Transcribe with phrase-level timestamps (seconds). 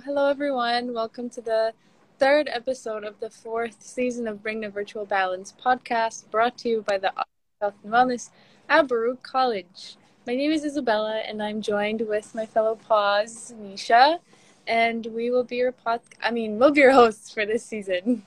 [0.00, 0.94] Hello everyone.
[0.94, 1.74] Welcome to the
[2.18, 6.82] third episode of the fourth season of Bring the Virtual Balance podcast, brought to you
[6.82, 7.12] by the
[7.60, 8.30] Health and Wellness
[8.70, 9.96] at Baruch College.
[10.26, 14.18] My name is Isabella, and I'm joined with my fellow PAWS, Nisha,
[14.66, 16.00] and we will be your pod.
[16.22, 18.24] I mean, we'll be your hosts for this season.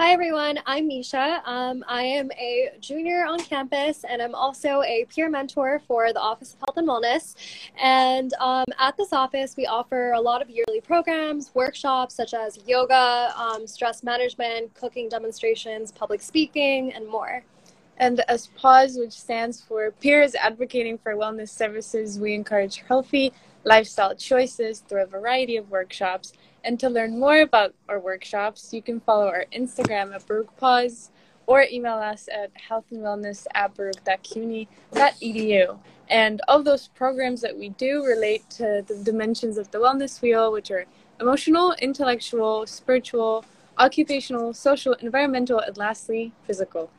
[0.00, 1.42] Hi everyone, I'm Misha.
[1.44, 6.20] Um, I am a junior on campus and I'm also a peer mentor for the
[6.20, 7.34] Office of Health and Wellness.
[7.78, 12.58] And um, at this office, we offer a lot of yearly programs, workshops such as
[12.66, 17.44] yoga, um, stress management, cooking demonstrations, public speaking, and more.
[17.98, 24.14] And as PAWS, which stands for Peers Advocating for Wellness Services, we encourage healthy lifestyle
[24.14, 26.32] choices through a variety of workshops
[26.64, 31.10] and to learn more about our workshops, you can follow our Instagram at Baruch PAWS
[31.46, 35.78] or email us at healthandwellness at baruch.cuny.edu.
[36.08, 40.52] And all those programs that we do relate to the dimensions of the wellness wheel,
[40.52, 40.86] which are
[41.20, 43.44] emotional, intellectual, spiritual,
[43.78, 46.90] occupational, social, environmental, and lastly, physical.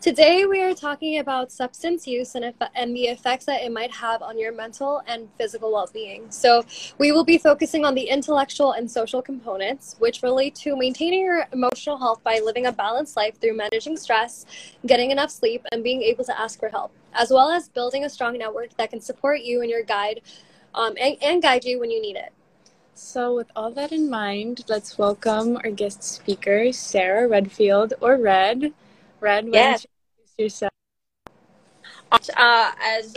[0.00, 4.22] Today, we are talking about substance use and, and the effects that it might have
[4.22, 6.30] on your mental and physical well being.
[6.30, 6.64] So,
[6.98, 11.48] we will be focusing on the intellectual and social components, which relate to maintaining your
[11.52, 14.46] emotional health by living a balanced life through managing stress,
[14.86, 18.08] getting enough sleep, and being able to ask for help, as well as building a
[18.08, 20.20] strong network that can support you and your guide
[20.76, 22.32] um, and, and guide you when you need it.
[22.94, 28.72] So, with all that in mind, let's welcome our guest speaker, Sarah Redfield, or Red.
[29.20, 29.86] Red, yes.
[30.36, 30.72] yourself?
[32.12, 33.14] Uh, as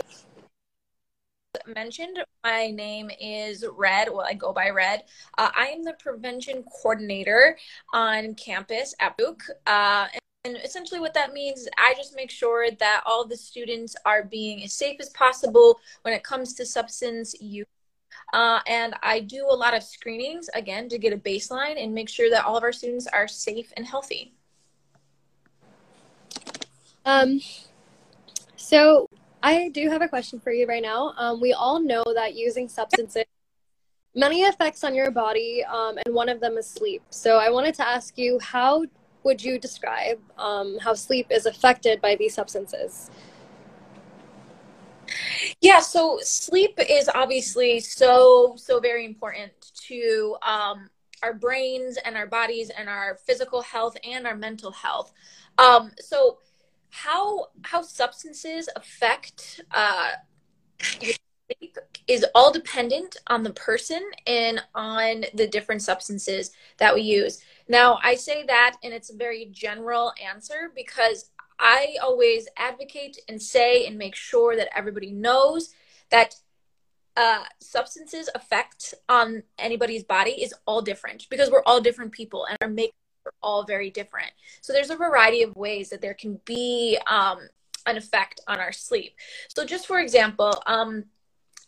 [1.66, 4.08] mentioned, my name is Red.
[4.10, 5.04] Well, I go by Red.
[5.38, 7.56] Uh, I am the prevention coordinator
[7.92, 9.42] on campus at Baruch.
[9.66, 10.08] Uh,
[10.44, 14.24] and essentially, what that means is I just make sure that all the students are
[14.24, 17.66] being as safe as possible when it comes to substance use.
[18.32, 22.08] Uh, and I do a lot of screenings, again, to get a baseline and make
[22.08, 24.34] sure that all of our students are safe and healthy.
[27.04, 27.40] Um,
[28.56, 29.08] so
[29.42, 31.14] I do have a question for you right now.
[31.16, 33.24] Um, we all know that using substances
[34.14, 37.02] many effects on your body, um, and one of them is sleep.
[37.10, 38.84] So I wanted to ask you, how
[39.24, 43.10] would you describe um, how sleep is affected by these substances?
[45.60, 49.52] Yeah, so sleep is obviously so so very important
[49.88, 50.88] to um,
[51.22, 55.12] our brains and our bodies and our physical health and our mental health.
[55.58, 56.38] Um, so
[56.92, 60.10] how how substances affect uh,
[61.00, 61.14] your
[61.50, 67.40] sleep is all dependent on the person and on the different substances that we use.
[67.66, 73.40] Now, I say that, and it's a very general answer because I always advocate and
[73.40, 75.70] say and make sure that everybody knows
[76.10, 76.34] that
[77.16, 82.58] uh, substances effect on anybody's body is all different because we're all different people and
[82.60, 82.92] our make
[83.26, 84.32] are all very different.
[84.60, 87.38] So there's a variety of ways that there can be um,
[87.86, 89.14] an effect on our sleep.
[89.48, 91.04] So just for example, um,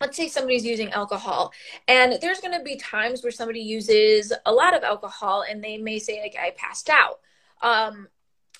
[0.01, 1.53] let's say somebody's using alcohol
[1.87, 5.77] and there's going to be times where somebody uses a lot of alcohol and they
[5.77, 7.19] may say like i passed out
[7.61, 8.07] um,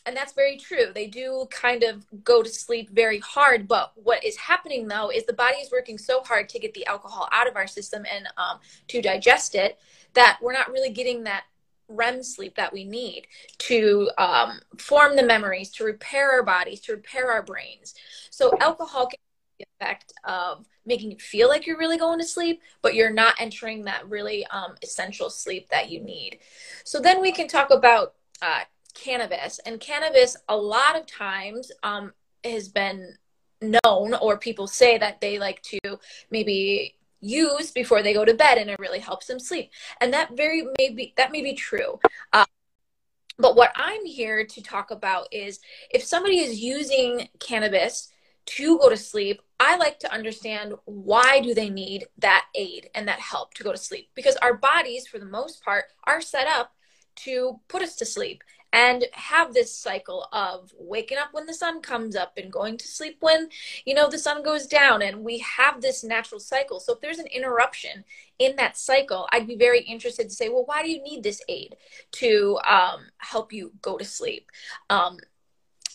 [0.06, 4.24] and that's very true they do kind of go to sleep very hard but what
[4.24, 7.48] is happening though is the body is working so hard to get the alcohol out
[7.48, 9.78] of our system and um, to digest it
[10.14, 11.44] that we're not really getting that
[11.88, 13.28] REM sleep that we need
[13.60, 17.94] to um, form the memories, to repair our bodies, to repair our brains.
[18.30, 22.26] So alcohol can have the effect of making you feel like you're really going to
[22.26, 26.40] sleep, but you're not entering that really um, essential sleep that you need.
[26.84, 28.62] So then we can talk about uh,
[28.94, 29.60] cannabis.
[29.66, 32.14] And cannabis, a lot of times, um,
[32.44, 33.16] has been
[33.62, 35.80] known, or people say that they like to
[36.30, 36.96] maybe
[37.26, 39.72] use before they go to bed and it really helps them sleep.
[40.00, 42.00] And that very may be that may be true.
[42.34, 42.46] Uh,
[43.38, 45.60] but what i'm here to talk about is
[45.90, 48.14] if somebody is using cannabis
[48.46, 53.08] to go to sleep i like to understand why do they need that aid and
[53.08, 54.10] that help to go to sleep?
[54.16, 56.74] Because our bodies for the most part are set up
[57.16, 58.44] to put us to sleep
[58.76, 62.86] and have this cycle of waking up when the sun comes up and going to
[62.86, 63.48] sleep when
[63.86, 67.18] you know the sun goes down and we have this natural cycle so if there's
[67.18, 68.04] an interruption
[68.38, 71.42] in that cycle i'd be very interested to say well why do you need this
[71.48, 71.76] aid
[72.12, 74.52] to um, help you go to sleep
[74.90, 75.18] um,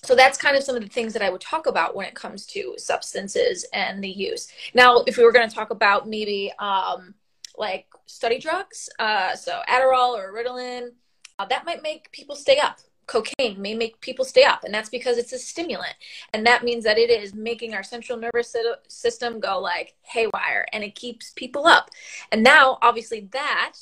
[0.03, 2.15] so that's kind of some of the things that I would talk about when it
[2.15, 4.49] comes to substances and the use.
[4.73, 7.13] Now, if we were going to talk about maybe um,
[7.59, 10.93] like study drugs, uh, so Adderall or Ritalin,
[11.47, 12.79] that might make people stay up.
[13.07, 15.95] Cocaine may make people stay up and that's because it's a stimulant.
[16.33, 18.55] And that means that it is making our central nervous
[18.87, 21.91] system go like haywire and it keeps people up.
[22.31, 23.75] And now obviously that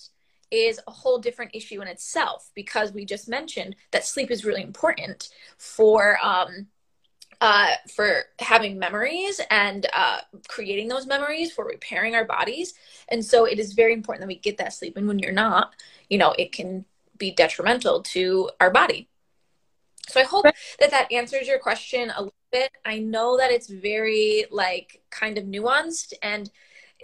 [0.51, 4.63] is a whole different issue in itself because we just mentioned that sleep is really
[4.63, 5.29] important
[5.59, 6.69] for um,
[7.41, 12.75] uh, for having memories and uh, creating those memories for repairing our bodies.
[13.11, 14.97] And so it is very important that we get that sleep.
[14.97, 15.75] And when you're not
[16.09, 16.85] you know it can
[17.19, 19.09] be detrimental to our body
[20.09, 20.45] so i hope
[20.81, 25.39] that that answers your question a little bit i know that it's very like kind
[25.39, 26.51] of nuanced and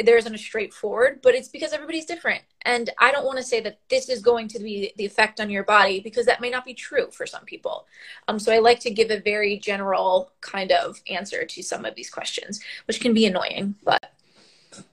[0.01, 2.43] there isn't a straightforward, but it's because everybody's different.
[2.63, 5.51] And I don't want to say that this is going to be the effect on
[5.51, 7.87] your body because that may not be true for some people.
[8.27, 11.95] Um, so I like to give a very general kind of answer to some of
[11.95, 14.13] these questions, which can be annoying, but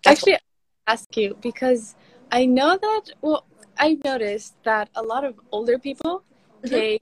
[0.06, 0.42] actually, what-
[0.88, 1.96] ask you because
[2.32, 3.46] I know that, well,
[3.82, 6.24] I noticed that a lot of older people
[6.64, 6.70] mm-hmm.
[6.70, 7.02] take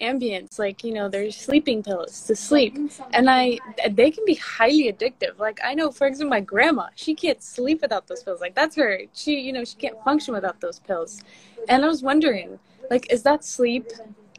[0.00, 2.76] Ambiens like you know there's sleeping pills to sleep.
[3.12, 3.58] And i
[3.90, 5.38] they can be highly addictive.
[5.38, 8.40] Like i know for example my grandma she can't sleep without those pills.
[8.40, 11.20] Like that's her she you know she can't function without those pills.
[11.68, 12.60] And i was wondering
[12.90, 13.90] like is that sleep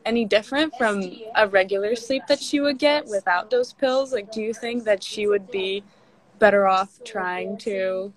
[0.06, 1.04] any different from
[1.36, 4.14] a regular sleep that she would get without those pills?
[4.14, 5.84] Like do you think that she would be
[6.38, 8.14] better off trying to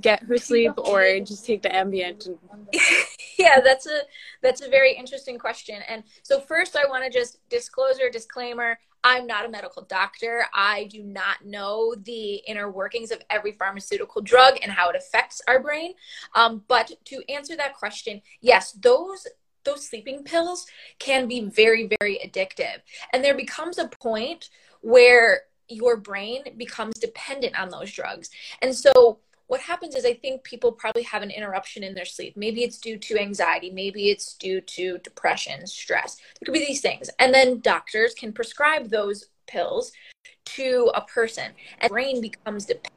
[0.00, 2.38] get her sleep or just take the Ambien and...
[3.38, 4.00] yeah that's a
[4.40, 5.80] that's a very interesting question.
[5.88, 10.46] And so first i want to just disclosure disclaimer i'm not a medical doctor.
[10.54, 15.42] I do not know the inner workings of every pharmaceutical drug and how it affects
[15.48, 15.94] our brain.
[16.34, 19.26] Um, but to answer that question yes those
[19.64, 20.66] those sleeping pills
[20.98, 22.80] can be very very addictive.
[23.12, 24.50] And there becomes a point
[24.80, 28.30] where your brain becomes dependent on those drugs.
[28.60, 32.36] And so what happens is I think people probably have an interruption in their sleep.
[32.36, 36.16] Maybe it's due to anxiety, maybe it's due to depression, stress.
[36.16, 37.10] There could be these things.
[37.18, 39.92] And then doctors can prescribe those pills
[40.44, 42.88] to a person and brain becomes dependent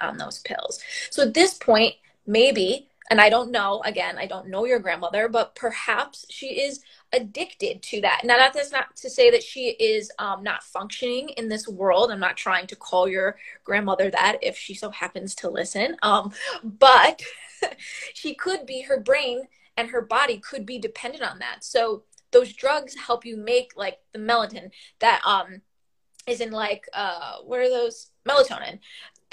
[0.00, 0.80] on those pills.
[1.10, 1.94] So at this point,
[2.26, 6.80] maybe and I don't know, again, I don't know your grandmother, but perhaps she is
[7.12, 8.22] addicted to that.
[8.24, 12.10] Now, that is not to say that she is um, not functioning in this world.
[12.10, 15.96] I'm not trying to call your grandmother that if she so happens to listen.
[16.02, 17.22] Um, but
[18.14, 21.62] she could be, her brain and her body could be dependent on that.
[21.62, 22.04] So
[22.34, 25.62] those drugs help you make like the melatonin that um
[26.26, 28.80] is in like uh what are those melatonin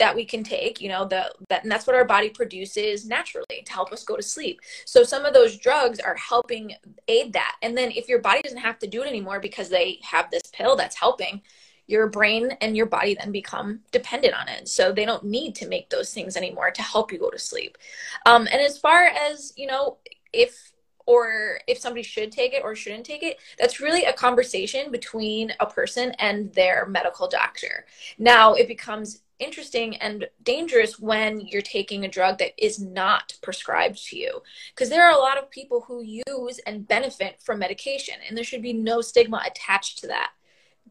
[0.02, 3.62] that we can take you know the that and that's what our body produces naturally
[3.64, 4.60] to help us go to sleep.
[4.86, 6.74] So some of those drugs are helping
[7.08, 7.58] aid that.
[7.62, 10.42] And then if your body doesn't have to do it anymore because they have this
[10.52, 11.44] pill that's helping
[11.86, 14.68] your brain and your body then become dependent on it.
[14.68, 17.78] So they don't need to make those things anymore to help you go to sleep.
[18.26, 19.98] Um, and as far as you know
[20.34, 20.72] if
[21.06, 25.54] or if somebody should take it or shouldn't take it, that's really a conversation between
[25.60, 27.86] a person and their medical doctor.
[28.18, 33.98] Now, it becomes interesting and dangerous when you're taking a drug that is not prescribed
[34.08, 34.42] to you.
[34.74, 38.44] Because there are a lot of people who use and benefit from medication, and there
[38.44, 40.32] should be no stigma attached to that.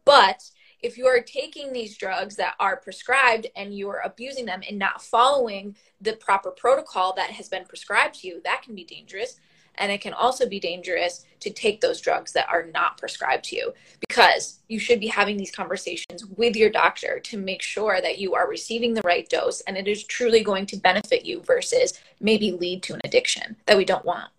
[0.05, 0.43] But
[0.81, 4.79] if you are taking these drugs that are prescribed and you are abusing them and
[4.79, 9.39] not following the proper protocol that has been prescribed to you, that can be dangerous.
[9.75, 13.55] And it can also be dangerous to take those drugs that are not prescribed to
[13.55, 13.73] you
[14.07, 18.35] because you should be having these conversations with your doctor to make sure that you
[18.35, 22.51] are receiving the right dose and it is truly going to benefit you versus maybe
[22.51, 24.29] lead to an addiction that we don't want.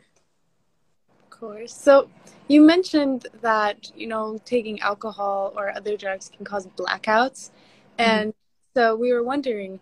[1.25, 1.75] Of course.
[1.75, 2.09] So
[2.49, 7.51] you mentioned that, you know, taking alcohol or other drugs can cause blackouts.
[7.51, 7.99] Mm-hmm.
[7.99, 8.35] And
[8.75, 9.81] so we were wondering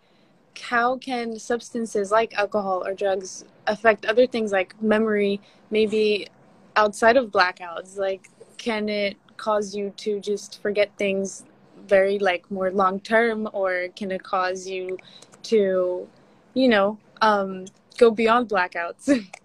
[0.58, 5.40] how can substances like alcohol or drugs affect other things like memory
[5.70, 6.28] maybe
[6.76, 7.96] outside of blackouts?
[7.96, 8.28] Like
[8.58, 11.44] can it cause you to just forget things
[11.86, 14.98] very like more long term or can it cause you
[15.42, 16.06] to
[16.54, 17.64] you know um
[17.98, 19.24] go beyond blackouts?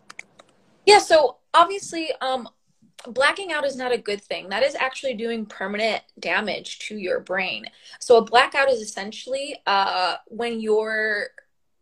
[0.85, 2.47] Yeah so obviously um
[3.07, 4.49] blacking out is not a good thing.
[4.49, 7.65] That is actually doing permanent damage to your brain.
[7.99, 11.29] So a blackout is essentially uh, when your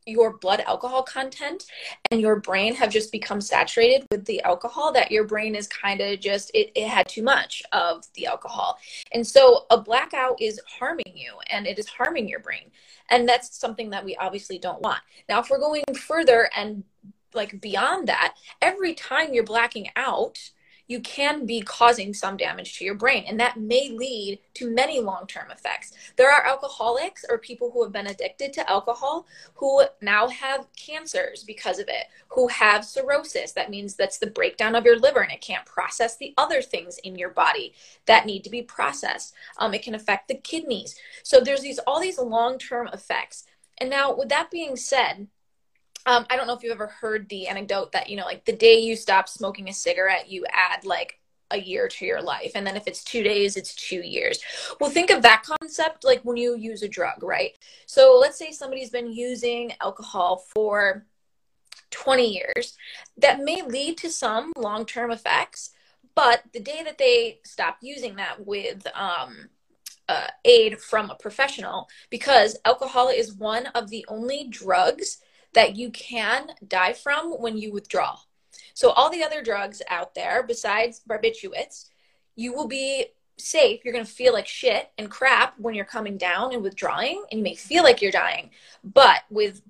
[0.06, 1.64] your blood alcohol content
[2.12, 6.02] and your brain have just become saturated with the alcohol that your brain is kind
[6.02, 8.78] of just it, it had too much of the alcohol
[9.14, 12.70] and so a blackout is harming you and it is harming your brain
[13.12, 15.00] and that's something that we obviously don't want
[15.30, 16.84] now if we're going further and
[17.34, 20.52] like beyond that every time you're blacking out
[20.94, 25.00] you can be causing some damage to your brain, and that may lead to many
[25.00, 25.92] long term effects.
[26.18, 31.44] There are alcoholics or people who have been addicted to alcohol who now have cancers
[31.44, 33.54] because of it, who have cirrhosis.
[33.54, 37.00] That means that's the breakdown of your liver and it can't process the other things
[37.00, 37.74] in your body
[38.06, 39.34] that need to be processed.
[39.58, 40.96] Um, it can affect the kidneys.
[41.24, 43.46] So there's these all these long term effects.
[43.80, 45.28] And now, with that being said,
[46.06, 48.56] um, I don't know if you've ever heard the anecdote that, you know, like the
[48.56, 51.20] day you stop smoking a cigarette, you add like
[51.52, 52.52] a year to your life.
[52.56, 54.40] And then if it's two days, it's two years.
[54.80, 57.52] Well, think of that concept like when you use a drug, right?
[57.86, 61.06] So let's say somebody's been using alcohol for
[61.92, 62.76] 20 years.
[63.18, 65.72] That may lead to some long term effects,
[66.16, 69.50] but the day that they stop using that with, um,
[70.10, 75.20] uh, aid from a professional because alcohol is one of the only drugs
[75.54, 78.18] that you can die from when you withdraw.
[78.74, 81.86] So, all the other drugs out there, besides barbiturates,
[82.36, 83.08] you will be
[83.38, 83.82] safe.
[83.84, 87.40] You're going to feel like shit and crap when you're coming down and withdrawing, and
[87.40, 88.50] you may feel like you're dying.
[88.84, 89.62] But with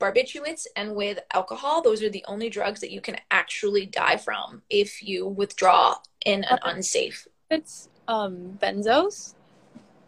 [0.00, 4.62] barbiturates and with alcohol, those are the only drugs that you can actually die from
[4.68, 5.96] if you withdraw
[6.26, 7.26] in an unsafe.
[7.50, 9.34] It's um, benzos.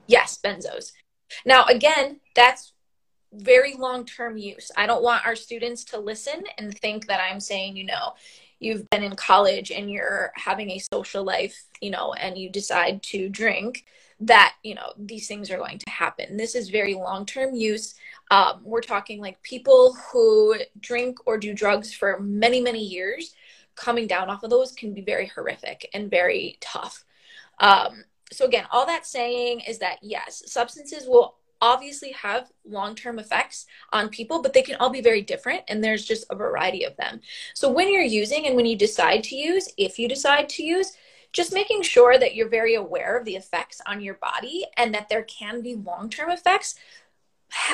[0.06, 0.92] Yes, benzos.
[1.46, 2.73] Now, again, that's
[3.36, 4.70] very long term use.
[4.76, 8.14] I don't want our students to listen and think that I'm saying, you know,
[8.60, 13.02] you've been in college and you're having a social life, you know, and you decide
[13.04, 13.84] to drink,
[14.20, 16.36] that, you know, these things are going to happen.
[16.36, 17.94] This is very long term use.
[18.30, 23.34] Um, we're talking like people who drink or do drugs for many, many years.
[23.74, 27.04] Coming down off of those can be very horrific and very tough.
[27.58, 33.18] Um, so, again, all that saying is that yes, substances will obviously have long term
[33.18, 36.84] effects on people, but they can all be very different, and there's just a variety
[36.84, 37.20] of them.
[37.54, 40.92] So, when you're using and when you decide to use, if you decide to use,
[41.32, 45.08] just making sure that you're very aware of the effects on your body and that
[45.08, 46.74] there can be long term effects.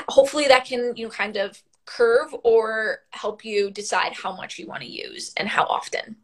[0.09, 4.66] Hopefully, that can, you know, kind of curve or help you decide how much you
[4.66, 6.16] want to use and how often.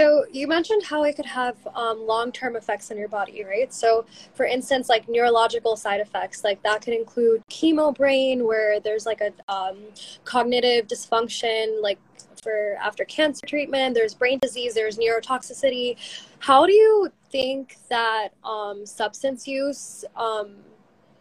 [0.00, 3.70] So you mentioned how it could have um, long-term effects on your body, right?
[3.70, 9.04] So, for instance, like neurological side effects, like that could include chemo brain, where there's
[9.04, 9.76] like a um,
[10.24, 11.98] cognitive dysfunction, like
[12.42, 13.94] for after cancer treatment.
[13.94, 14.72] There's brain disease.
[14.72, 15.98] There's neurotoxicity.
[16.38, 20.56] How do you think that um, substance use um,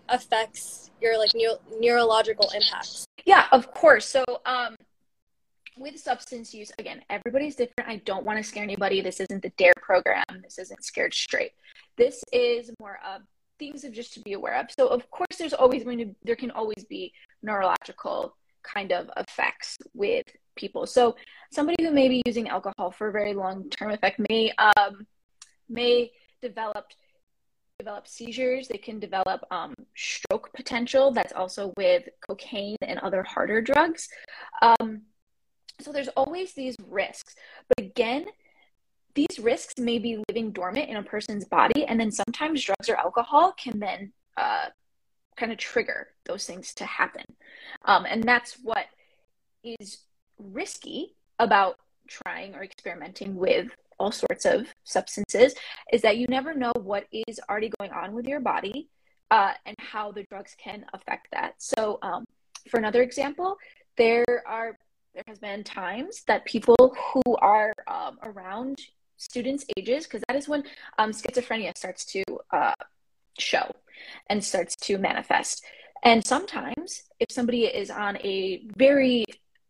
[0.08, 3.06] affects your like neuro- neurological impacts?
[3.26, 4.06] Yeah, of course.
[4.06, 4.78] So, um,
[5.80, 7.90] with substance use, again, everybody's different.
[7.90, 9.02] I don't want to scare anybody.
[9.02, 10.24] This isn't the DARE program.
[10.44, 11.54] This isn't Scared Straight.
[11.98, 13.22] This is more of
[13.58, 14.68] things of just to be aware of.
[14.78, 19.78] So, of course, there's always going to, there can always be neurological kind of effects
[19.94, 20.86] with people.
[20.86, 21.16] So,
[21.52, 25.08] somebody who may be using alcohol for a very long term effect may, um,
[25.70, 26.92] may develop
[27.80, 33.62] develop seizures they can develop um, stroke potential that's also with cocaine and other harder
[33.62, 34.10] drugs
[34.62, 35.02] um,
[35.82, 37.36] so there's always these risks.
[37.68, 38.26] But again,
[39.16, 42.96] these risks may be living dormant in a person's body, and then sometimes drugs or
[42.96, 44.68] alcohol can then uh,
[45.36, 47.24] kind of trigger those things to happen.
[47.86, 48.86] Um, and that's what
[49.64, 50.00] is
[50.38, 55.54] risky about trying or experimenting with all sorts of substances
[55.92, 58.88] is that you never know what is already going on with your body
[59.32, 61.54] uh, and how the drugs can affect that.
[61.58, 62.26] So, um,
[62.70, 63.58] for another example,
[63.98, 64.78] there are
[65.20, 68.80] there has been times that people who are um, around
[69.18, 70.64] students' ages, because that is when
[70.98, 72.74] um, schizophrenia starts to uh,
[73.38, 73.70] show
[74.30, 75.66] and starts to manifest.
[76.04, 79.26] And sometimes, if somebody is on a very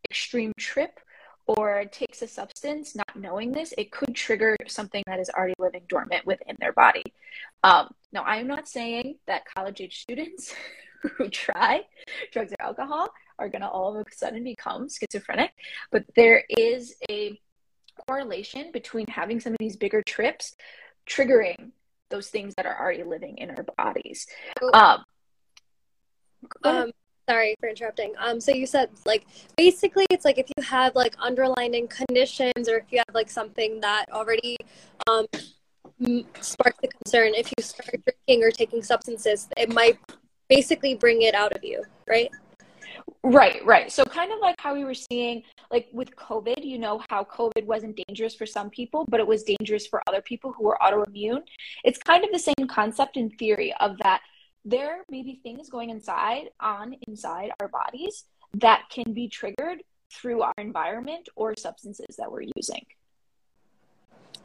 [0.08, 1.00] extreme trip
[1.48, 5.82] or takes a substance, not knowing this, it could trigger something that is already living
[5.90, 7.04] dormant within their body.
[7.64, 10.54] Um, now, I am not saying that college age students
[11.18, 11.82] who try
[12.32, 15.52] drugs or alcohol are going to all of a sudden become schizophrenic.
[15.92, 17.40] But there is a
[18.08, 20.56] correlation between having some of these bigger trips
[21.08, 21.72] triggering
[22.10, 24.26] those things that are already living in our bodies.
[24.74, 25.04] Um,
[26.64, 26.92] um,
[27.30, 28.14] sorry for interrupting.
[28.18, 29.26] Um, so you said like
[29.58, 33.80] basically it's like if you have like underlying conditions or if you have like something
[33.82, 34.58] that already
[35.08, 35.26] um
[36.42, 40.00] sparks the concern, if you start drinking or taking substances, it might
[40.50, 42.30] basically bring it out of you, right?
[43.24, 43.92] Right, right.
[43.92, 47.66] So kind of like how we were seeing like with COVID, you know how COVID
[47.66, 51.44] wasn't dangerous for some people, but it was dangerous for other people who were autoimmune.
[51.84, 54.22] It's kind of the same concept in theory of that
[54.66, 58.26] there may be things going inside on inside our bodies
[58.56, 62.86] that can be triggered through our environment or substances that we're using.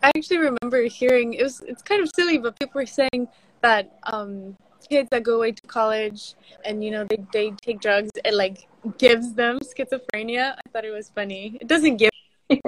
[0.03, 3.29] I actually remember hearing it was it's kind of silly, but people were saying
[3.63, 4.57] that um,
[4.89, 8.69] kids that go away to college and you know they, they take drugs it like
[8.99, 10.55] gives them schizophrenia.
[10.55, 11.59] I thought it was funny.
[11.61, 12.11] It doesn't give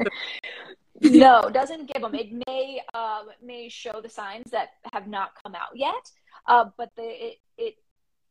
[1.00, 2.14] no, doesn't give them.
[2.14, 6.10] It may um, may show the signs that have not come out yet.
[6.46, 7.74] Uh, but the it, it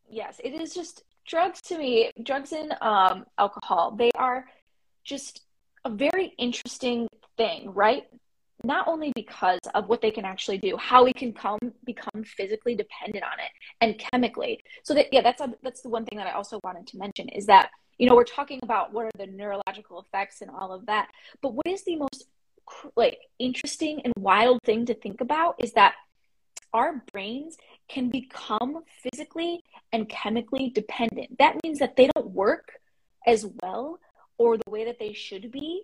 [0.10, 2.12] yes, it is just drugs to me.
[2.24, 3.92] Drugs and um, alcohol.
[3.92, 4.46] They are
[5.04, 5.42] just
[5.84, 8.08] a very interesting thing, right?
[8.66, 12.76] Not only because of what they can actually do, how we can come become physically
[12.76, 14.64] dependent on it and chemically.
[14.84, 17.30] So that yeah, that's a, that's the one thing that I also wanted to mention
[17.30, 20.86] is that you know we're talking about what are the neurological effects and all of
[20.88, 21.10] that,
[21.42, 22.26] but what is the most
[22.96, 25.94] like interesting and wild thing to think about is that
[26.74, 27.58] our brains
[27.88, 31.38] can become physically and chemically dependent.
[31.38, 32.80] That means that they don't work
[33.26, 34.00] as well
[34.38, 35.84] or the way that they should be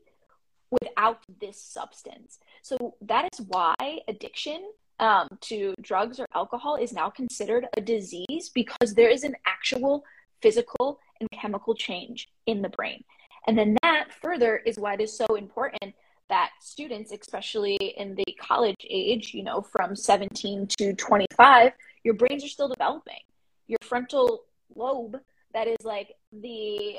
[0.71, 2.39] without this substance.
[2.61, 3.75] So that is why
[4.07, 9.35] addiction um, to drugs or alcohol is now considered a disease because there is an
[9.45, 10.03] actual
[10.41, 13.03] physical and chemical change in the brain.
[13.47, 15.95] And then that further is why it is so important
[16.29, 21.73] that students, especially in the college age, you know, from 17 to 25,
[22.03, 23.19] your brains are still developing.
[23.67, 24.43] Your frontal
[24.75, 25.17] lobe,
[25.53, 26.95] that is like the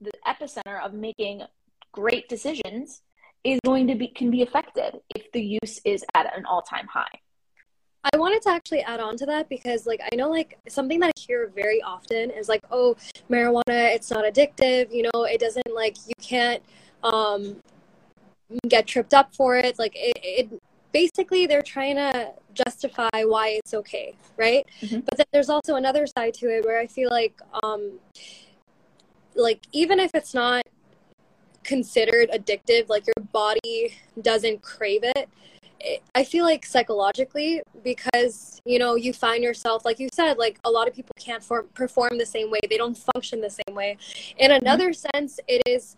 [0.00, 1.42] the epicenter of making
[1.96, 3.02] great decisions,
[3.42, 6.86] is going to be can be affected if the use is at an all time
[6.86, 7.16] high.
[8.12, 11.08] I wanted to actually add on to that because, like, I know, like, something that
[11.08, 12.94] I hear very often is like, oh,
[13.28, 14.94] marijuana, it's not addictive.
[14.94, 16.62] You know, it doesn't, like, you can't
[17.02, 17.56] um,
[18.68, 19.76] get tripped up for it.
[19.76, 20.62] Like, it, it
[20.92, 24.64] basically, they're trying to justify why it's okay, right?
[24.82, 25.00] Mm-hmm.
[25.00, 27.98] But then there's also another side to it where I feel like, um,
[29.34, 30.62] like, even if it's not
[31.66, 35.28] considered addictive, like, your body doesn't crave it
[36.14, 40.70] I feel like psychologically, because you know, you find yourself, like you said, like a
[40.70, 43.98] lot of people can't form, perform the same way, they don't function the same way.
[44.38, 44.64] In mm-hmm.
[44.64, 45.16] another mm-hmm.
[45.16, 45.96] sense, it is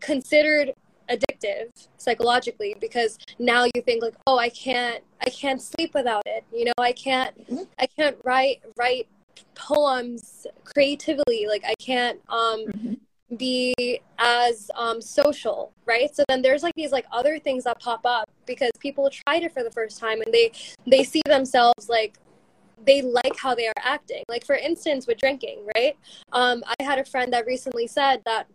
[0.00, 0.72] considered
[1.10, 6.44] addictive psychologically because now you think like oh i can't i can't sleep without it
[6.52, 7.62] you know i can't mm-hmm.
[7.78, 9.08] i can't write write
[9.54, 12.92] poems creatively like i can't um mm-hmm
[13.36, 16.14] be as um, social, right?
[16.14, 19.52] So then there's like these like other things that pop up because people tried it
[19.52, 20.52] for the first time and they
[20.86, 22.18] they see themselves like
[22.86, 24.22] they like how they are acting.
[24.28, 25.96] Like for instance, with drinking, right?
[26.32, 28.46] Um, I had a friend that recently said that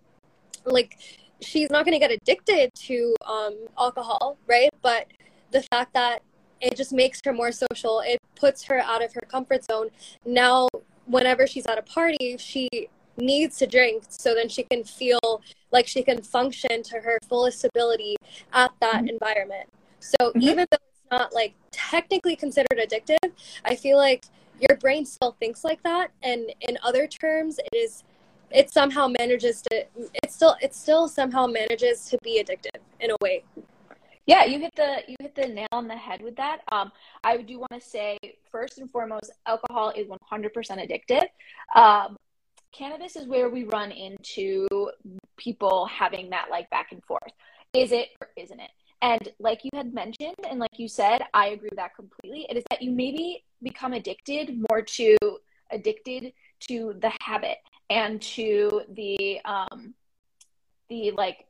[0.65, 0.97] like
[1.41, 4.69] she's not going to get addicted to um, alcohol, right?
[4.81, 5.07] But
[5.51, 6.23] the fact that
[6.61, 9.89] it just makes her more social, it puts her out of her comfort zone.
[10.25, 10.69] Now,
[11.05, 12.69] whenever she's at a party, she
[13.17, 17.65] needs to drink so then she can feel like she can function to her fullest
[17.65, 18.15] ability
[18.53, 19.07] at that mm-hmm.
[19.09, 19.69] environment.
[19.99, 20.41] So mm-hmm.
[20.41, 23.31] even though it's not like technically considered addictive,
[23.65, 24.25] I feel like
[24.59, 28.03] your brain still thinks like that and in other terms it is
[28.51, 33.15] it somehow manages to it still it still somehow manages to be addictive in a
[33.21, 33.43] way.
[34.25, 36.61] Yeah, you hit the you hit the nail on the head with that.
[36.71, 36.91] Um,
[37.23, 38.17] I do want to say
[38.49, 41.25] first and foremost, alcohol is 100% addictive.
[41.75, 42.15] Um,
[42.73, 44.67] cannabis is where we run into
[45.37, 47.31] people having that like back and forth.
[47.73, 48.71] Is it or isn't it?
[49.01, 52.47] And like you had mentioned, and like you said, I agree with that completely.
[52.49, 55.17] It is that you maybe become addicted more to
[55.71, 56.33] addicted
[56.69, 57.57] to the habit
[57.89, 59.93] and to the um
[60.89, 61.47] the like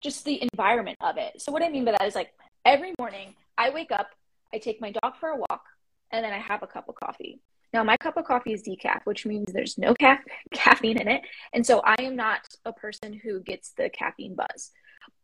[0.00, 1.40] just the environment of it.
[1.40, 2.32] So what I mean by that is like
[2.64, 4.08] every morning I wake up,
[4.52, 5.64] I take my dog for a walk,
[6.10, 7.40] and then I have a cup of coffee.
[7.72, 10.20] Now, my cup of coffee is decaf, which means there's no ca-
[10.52, 11.22] caffeine in it.
[11.52, 14.70] And so I am not a person who gets the caffeine buzz.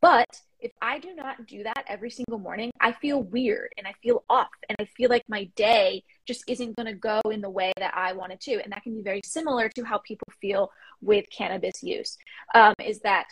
[0.01, 0.29] But
[0.61, 4.25] if I do not do that every single morning, I feel weird and I feel
[4.29, 7.73] off and I feel like my day just isn't going to go in the way
[7.79, 8.63] that I want it to.
[8.63, 12.17] And that can be very similar to how people feel with cannabis use,
[12.55, 13.27] um, is that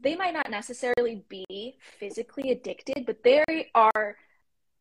[0.00, 4.16] they might not necessarily be physically addicted, but they are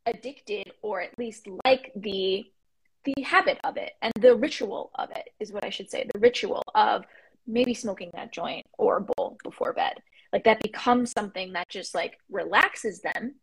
[0.06, 2.46] addicted or at least like the
[3.16, 6.08] the habit of it and the ritual of it is what I should say.
[6.14, 7.06] The ritual of
[7.46, 10.02] maybe smoking that joint or bowl before bed.
[10.34, 13.36] Like that becomes something that just like relaxes them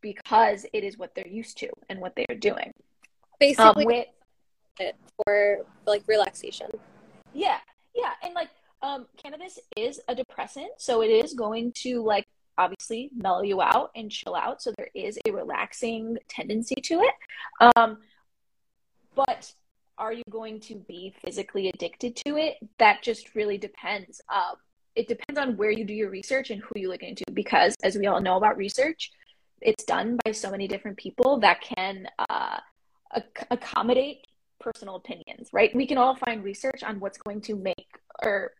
[0.00, 2.70] because it is what they're used to and what they are doing.
[3.40, 4.06] Basically, um,
[4.78, 6.68] with, for like relaxation.
[7.32, 7.58] Yeah,
[7.94, 8.48] yeah, and like
[8.82, 12.26] um, cannabis is a depressant, so it is going to like
[12.56, 14.62] obviously mellow you out and chill out.
[14.62, 17.72] So there is a relaxing tendency to it.
[17.76, 17.98] Um,
[19.26, 19.52] but
[19.98, 22.56] are you going to be physically addicted to it?
[22.78, 24.20] That just really depends.
[24.32, 24.54] Um,
[24.94, 27.96] it depends on where you do your research and who you look into because, as
[27.96, 29.10] we all know about research,
[29.60, 32.58] it's done by so many different people that can uh,
[33.16, 34.24] ac- accommodate
[34.60, 35.74] personal opinions, right?
[35.74, 38.52] We can all find research on what's going to make or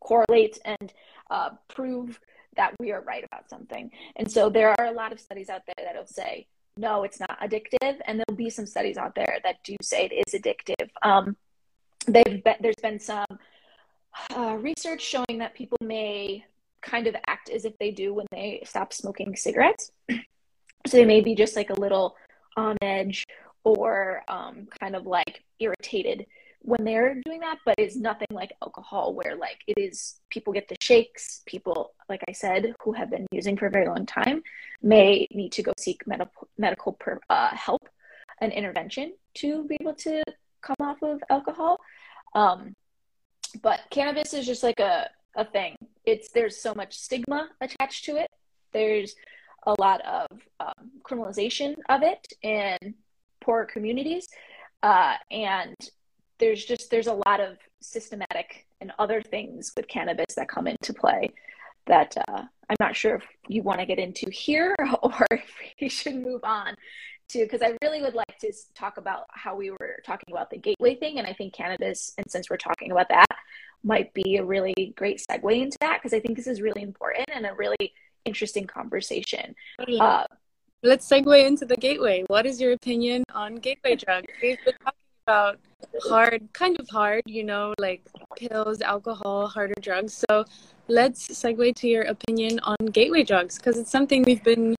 [0.00, 0.92] correlate and
[1.30, 2.18] uh, prove
[2.56, 3.90] that we are right about something.
[4.16, 6.48] And so there are a lot of studies out there that'll say,
[6.80, 7.98] no, it's not addictive.
[8.06, 10.88] And there'll be some studies out there that do say it is addictive.
[11.02, 11.36] Um,
[12.06, 13.26] they've there's been some
[14.34, 16.44] uh, research showing that people may
[16.82, 19.92] kind of act as if they do when they stop smoking cigarettes.
[20.86, 22.16] so they may be just like a little
[22.56, 23.26] on edge
[23.64, 26.26] or um, kind of like irritated
[26.62, 30.68] when they're doing that, but it's nothing like alcohol where like it is people get
[30.68, 31.42] the shakes.
[31.46, 34.42] People, like I said, who have been using for a very long time
[34.82, 37.88] may need to go seek medical medical per, uh, help
[38.40, 40.22] and intervention to be able to
[40.60, 41.78] come off of alcohol.
[42.34, 42.74] Um,
[43.62, 45.76] but cannabis is just like a a thing.
[46.04, 48.30] It's there's so much stigma attached to it.
[48.72, 49.14] There's
[49.66, 50.26] a lot of
[50.58, 52.94] um, criminalization of it in
[53.40, 54.28] poor communities,
[54.82, 55.76] uh, and
[56.40, 60.92] there's just there's a lot of systematic and other things with cannabis that come into
[60.92, 61.30] play
[61.86, 65.88] that uh, I'm not sure if you want to get into here or if we
[65.88, 66.74] should move on
[67.28, 70.58] to because I really would like to talk about how we were talking about the
[70.58, 73.26] gateway thing and I think cannabis and since we're talking about that
[73.84, 77.28] might be a really great segue into that because I think this is really important
[77.32, 77.92] and a really
[78.24, 79.54] interesting conversation.
[79.78, 80.24] Uh,
[80.82, 82.24] Let's segue into the gateway.
[82.28, 84.32] What is your opinion on gateway drugs?
[84.42, 85.58] We've been talking about
[86.08, 88.02] hard, kind of hard, you know, like
[88.36, 90.24] pills, alcohol, harder drugs.
[90.28, 90.44] So
[90.88, 94.76] let's segue to your opinion on gateway drugs because it's something we've been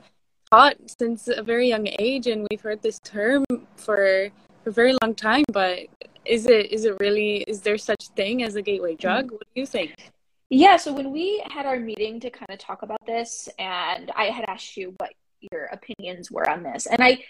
[0.51, 4.29] taught since a very young age and we've heard this term for,
[4.63, 5.45] for a very long time.
[5.51, 5.87] But
[6.25, 9.31] is it is it really is there such thing as a gateway drug?
[9.31, 10.11] What do you think?
[10.49, 14.25] Yeah, so when we had our meeting to kind of talk about this and I
[14.25, 15.13] had asked you what
[15.51, 16.85] your opinions were on this.
[16.87, 17.23] And I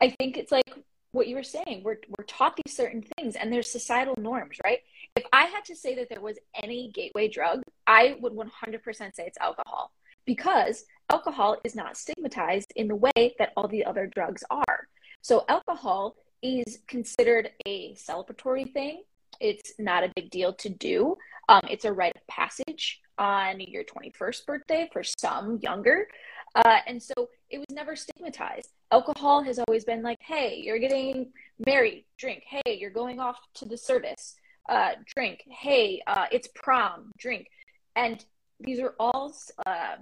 [0.00, 0.70] I think it's like
[1.12, 1.82] what you were saying.
[1.84, 4.80] We're we're taught these certain things and there's societal norms, right?
[5.16, 9.24] If I had to say that there was any gateway drug, I would 100% say
[9.26, 9.92] it's alcohol
[10.26, 14.88] because alcohol is not stigmatized in the way that all the other drugs are.
[15.22, 19.02] So alcohol is considered a celebratory thing.
[19.40, 21.16] It's not a big deal to do.
[21.48, 26.08] Um, it's a rite of passage on your 21st birthday for some younger.
[26.54, 28.70] Uh, and so it was never stigmatized.
[28.90, 31.32] Alcohol has always been like, hey, you're getting
[31.66, 32.44] married, drink.
[32.46, 34.34] Hey, you're going off to the service,
[34.68, 35.42] uh, drink.
[35.48, 37.48] Hey, uh, it's prom, drink.
[37.96, 38.24] And
[38.60, 39.34] these are all
[39.66, 39.96] uh,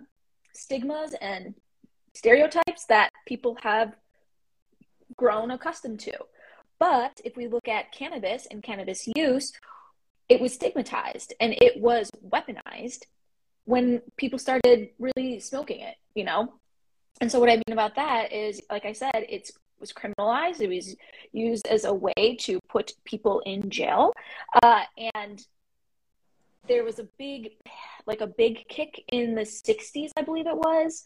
[0.55, 1.55] stigmas and
[2.14, 3.94] stereotypes that people have
[5.16, 6.12] grown accustomed to.
[6.79, 9.53] But if we look at cannabis and cannabis use,
[10.29, 13.05] it was stigmatized and it was weaponized
[13.64, 16.55] when people started really smoking it, you know?
[17.20, 19.50] And so what I mean about that is, like I said, it
[19.81, 20.61] was criminalized.
[20.61, 20.96] It was
[21.33, 24.12] used as a way to put people in jail.
[24.62, 24.83] Uh,
[25.14, 25.44] and
[26.68, 27.52] there was a big,
[28.07, 31.05] like a big kick in the 60s, I believe it was,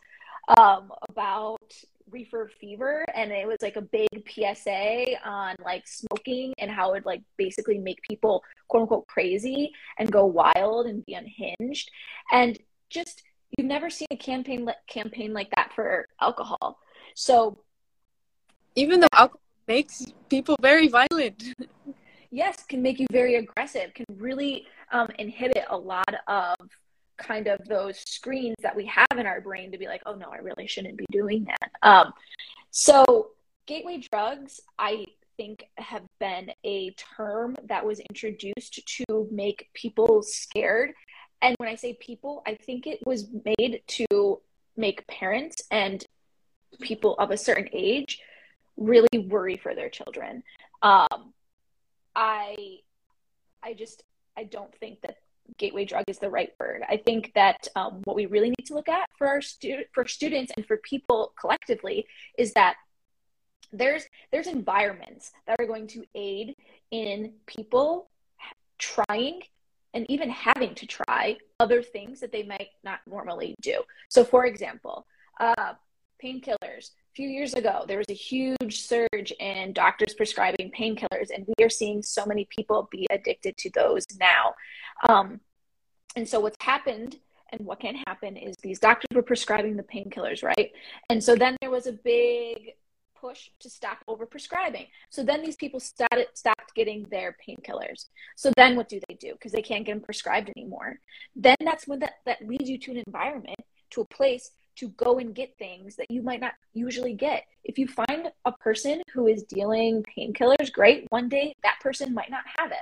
[0.58, 1.72] um, about
[2.10, 7.06] reefer fever and it was like a big psa on like smoking and how it
[7.06, 11.88] like basically make people quote unquote crazy and go wild and be unhinged
[12.32, 13.22] and just
[13.56, 16.78] you've never seen a campaign like campaign like that for alcohol
[17.14, 17.58] so
[18.74, 21.54] even though alcohol makes people very violent
[22.30, 26.56] yes can make you very aggressive can really um, inhibit a lot of
[27.20, 30.28] kind of those screens that we have in our brain to be like, oh no,
[30.30, 31.70] I really shouldn't be doing that.
[31.82, 32.12] Um,
[32.70, 33.30] so,
[33.66, 40.92] gateway drugs, I think, have been a term that was introduced to make people scared.
[41.42, 44.40] And when I say people, I think it was made to
[44.76, 46.04] make parents and
[46.80, 48.20] people of a certain age
[48.76, 50.42] really worry for their children.
[50.82, 51.32] Um,
[52.14, 52.78] I,
[53.62, 54.04] I just,
[54.36, 55.16] I don't think that
[55.58, 56.82] gateway drug is the right word.
[56.88, 60.06] I think that um, what we really need to look at for our stu- for
[60.06, 62.06] students and for people collectively
[62.38, 62.76] is that
[63.72, 66.56] there's there's environments that are going to aid
[66.90, 68.10] in people
[68.78, 69.40] trying
[69.94, 73.82] and even having to try other things that they might not normally do.
[74.08, 75.06] So, for example,
[75.38, 75.74] uh,
[76.22, 76.90] painkillers.
[77.12, 81.64] A few years ago, there was a huge surge in doctors prescribing painkillers, and we
[81.64, 84.54] are seeing so many people be addicted to those now.
[85.08, 85.40] Um,
[86.14, 87.16] and so, what's happened
[87.52, 90.72] and what can happen is these doctors were prescribing the painkillers, right?
[91.08, 92.74] And so then there was a big
[93.20, 94.88] push to stop overprescribing.
[95.10, 98.06] So then these people started stopped getting their painkillers.
[98.36, 99.32] So then what do they do?
[99.32, 101.00] Because they can't get them prescribed anymore.
[101.36, 105.18] Then that's when that, that leads you to an environment, to a place to go
[105.18, 107.44] and get things that you might not usually get.
[107.64, 111.06] If you find a person who is dealing painkillers, great.
[111.10, 112.78] One day that person might not have it.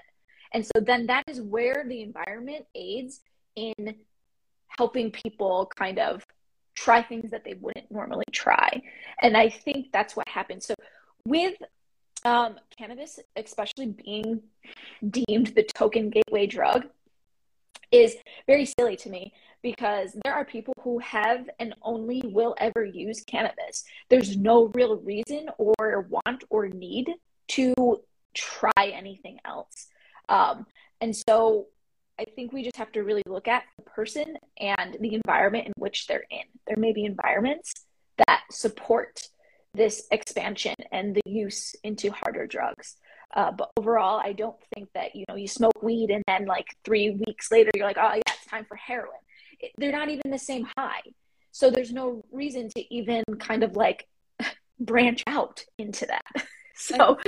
[0.52, 3.20] And so then that is where the environment aids
[3.56, 3.96] in
[4.68, 6.24] helping people kind of
[6.78, 8.82] try things that they wouldn't normally try.
[9.20, 10.66] And I think that's what happens.
[10.66, 10.74] So
[11.26, 11.56] with
[12.24, 14.42] um, cannabis, especially being
[15.08, 16.86] deemed the token gateway drug,
[17.90, 22.84] is very silly to me because there are people who have and only will ever
[22.84, 23.84] use cannabis.
[24.08, 27.08] There's no real reason or want or need
[27.48, 27.74] to
[28.34, 29.88] try anything else.
[30.28, 30.66] Um,
[31.00, 31.66] and so
[32.18, 35.72] I think we just have to really look at the person and the environment in
[35.76, 36.44] which they're in.
[36.66, 37.72] There may be environments
[38.26, 39.28] that support
[39.74, 42.96] this expansion and the use into harder drugs.
[43.34, 46.66] Uh, but overall, I don't think that you know you smoke weed and then like
[46.84, 49.18] three weeks later you're like, oh yeah, it's time for heroin.
[49.60, 51.02] It, they're not even the same high,
[51.52, 54.08] so there's no reason to even kind of like
[54.80, 56.24] branch out into that.
[56.74, 57.18] so,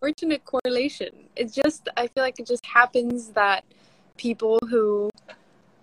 [0.00, 1.28] fortunate correlation.
[1.34, 3.64] It's just I feel like it just happens that
[4.16, 5.10] people who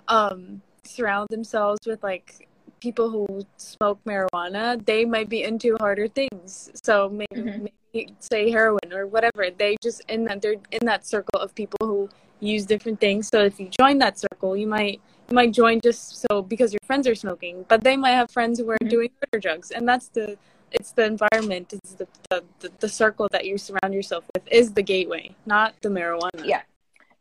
[0.07, 2.47] um, surround themselves with like
[2.79, 6.69] people who smoke marijuana, they might be into harder things.
[6.83, 7.65] So maybe, mm-hmm.
[7.93, 9.49] maybe say heroin or whatever.
[9.57, 13.29] They just in that they're in that circle of people who use different things.
[13.29, 16.83] So if you join that circle, you might you might join just so because your
[16.85, 18.89] friends are smoking, but they might have friends who are mm-hmm.
[18.89, 20.37] doing harder drugs, and that's the
[20.71, 24.73] it's the environment, it's the, the the, the circle that you surround yourself with is
[24.73, 26.43] the gateway, not the marijuana.
[26.43, 26.63] Yeah.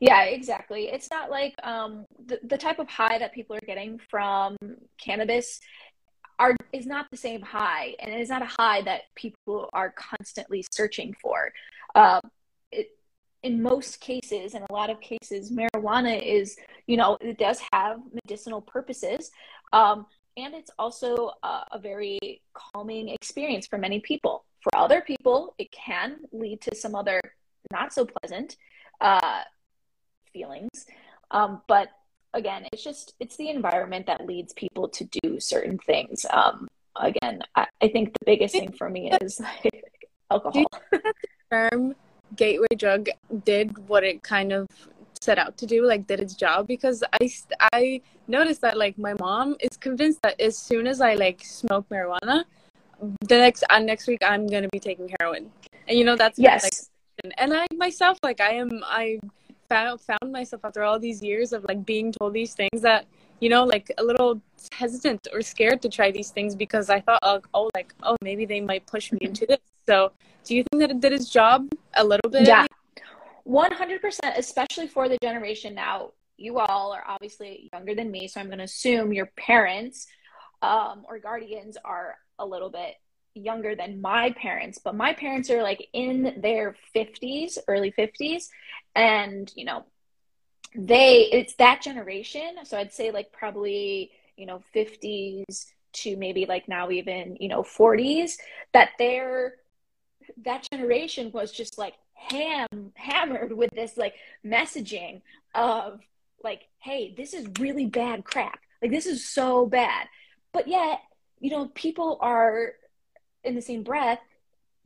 [0.02, 0.88] Yeah, exactly.
[0.88, 4.56] It's not like um, the, the type of high that people are getting from
[5.00, 5.60] cannabis
[6.40, 9.94] are is not the same high, and it is not a high that people are
[9.96, 11.52] constantly searching for.
[11.94, 12.20] Uh,
[12.72, 12.88] it,
[13.44, 16.56] in most cases, in a lot of cases, marijuana is,
[16.88, 19.30] you know, it does have medicinal purposes,
[19.72, 24.46] um, and it's also a, a very calming experience for many people.
[24.62, 27.20] For other people, it can lead to some other
[27.70, 28.56] not so pleasant
[29.00, 29.42] uh,
[30.32, 30.86] feelings.
[31.30, 31.88] Um, but
[32.34, 36.26] again, it's just it's the environment that leads people to do certain things.
[36.30, 39.84] Um, again, I, I, think the biggest thing for me is like
[40.30, 40.64] alcohol.
[40.90, 41.14] the
[41.50, 41.94] term
[42.36, 43.08] gateway drug
[43.44, 44.66] did what it kind of
[45.20, 46.66] set out to do, like did its job?
[46.66, 47.30] Because I
[47.72, 51.88] I noticed that like my mom is convinced that as soon as I like smoke
[51.88, 52.44] marijuana,
[53.28, 55.50] the next uh, next week I'm gonna be taking heroin,
[55.88, 56.64] and you know that's yes.
[56.64, 59.20] Like, and I myself like I am I
[59.72, 63.06] found found myself after all these years of like being told these things that
[63.40, 64.40] you know like a little
[64.72, 68.44] hesitant or scared to try these things because I thought oh, oh like oh maybe
[68.44, 69.58] they might push me into this.
[69.88, 70.12] So
[70.44, 72.46] do you think that it did its job a little bit?
[72.46, 72.66] Yeah,
[73.44, 74.34] one hundred percent.
[74.36, 76.12] Especially for the generation now.
[76.38, 80.08] You all are obviously younger than me, so I'm going to assume your parents
[80.60, 82.94] um, or guardians are a little bit
[83.34, 88.48] younger than my parents, but my parents are like in their 50s, early 50s.
[88.94, 89.84] And, you know,
[90.74, 92.56] they, it's that generation.
[92.64, 97.62] So I'd say like probably, you know, 50s to maybe like now even, you know,
[97.62, 98.32] 40s
[98.72, 99.54] that they're,
[100.44, 104.14] that generation was just like ham hammered with this like
[104.44, 105.22] messaging
[105.54, 106.00] of
[106.42, 108.58] like, hey, this is really bad crap.
[108.80, 110.08] Like this is so bad.
[110.52, 111.00] But yet,
[111.40, 112.74] you know, people are
[113.44, 114.20] in the same breath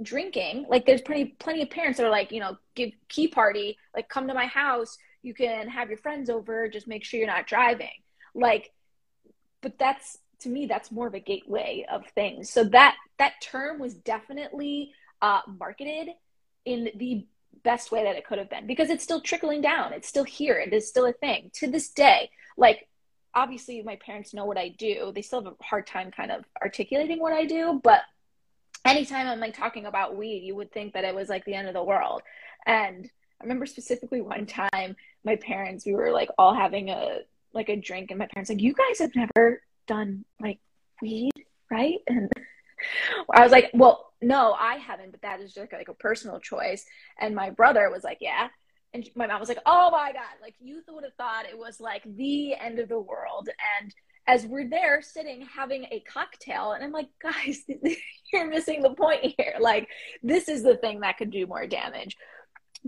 [0.03, 3.79] drinking like there's plenty plenty of parents that are like you know give key party
[3.95, 7.27] like come to my house you can have your friends over just make sure you're
[7.27, 7.91] not driving.
[8.35, 8.71] Like
[9.61, 12.49] but that's to me that's more of a gateway of things.
[12.49, 16.11] So that that term was definitely uh, marketed
[16.65, 17.27] in the
[17.65, 19.93] best way that it could have been because it's still trickling down.
[19.93, 20.59] It's still here.
[20.59, 21.51] It is still a thing.
[21.55, 22.89] To this day like
[23.35, 25.13] obviously my parents know what i do.
[25.13, 28.03] They still have a hard time kind of articulating what i do but
[28.87, 31.69] anytime I'm like talking about weed, you would think that it was like the end
[31.69, 32.23] of the world.
[32.67, 33.09] And
[33.41, 37.21] I remember specifically one time my parents, we were like all having a
[37.53, 40.59] like a drink and my parents like, You guys have never done like
[41.03, 41.33] weed,
[41.71, 41.99] right?
[42.07, 42.31] And
[43.35, 46.85] I was like, Well, no, I haven't, but that is just like a personal choice.
[47.19, 48.49] And my brother was like, Yeah.
[48.95, 51.81] And my mom was like, Oh my God, like you would have thought it was
[51.81, 53.49] like the end of the world.
[53.81, 53.95] And
[54.27, 57.65] as we're there sitting having a cocktail and i'm like guys
[58.33, 59.55] you're missing the point here.
[59.61, 59.89] Like
[60.23, 62.17] this is the thing that could do more damage.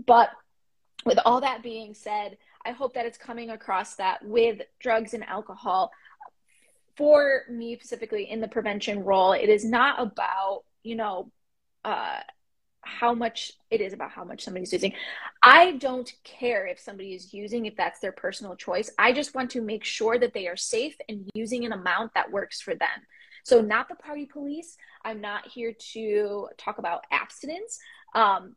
[0.05, 0.29] But
[1.05, 5.23] with all that being said i hope that it's coming across that with drugs and
[5.23, 5.91] alcohol.
[6.97, 11.31] For me specifically in the prevention role it is not about you know
[11.85, 12.19] uh,
[12.89, 14.93] how much it is about how much somebody's using.
[15.41, 18.91] I don't care if somebody is using, if that's their personal choice.
[18.97, 22.31] I just want to make sure that they are safe and using an amount that
[22.31, 22.89] works for them.
[23.43, 24.75] So, not the party police.
[25.05, 27.79] I'm not here to talk about abstinence.
[28.13, 28.55] Um,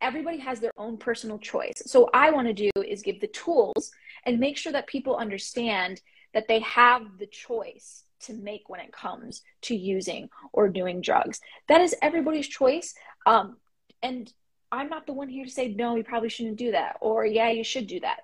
[0.00, 1.82] everybody has their own personal choice.
[1.84, 3.90] So, I want to do is give the tools
[4.24, 6.00] and make sure that people understand
[6.32, 11.40] that they have the choice to make when it comes to using or doing drugs.
[11.68, 12.94] That is everybody's choice.
[13.26, 13.56] Um,
[14.02, 14.32] and
[14.72, 17.50] I'm not the one here to say, no, you probably shouldn't do that, or yeah,
[17.50, 18.20] you should do that.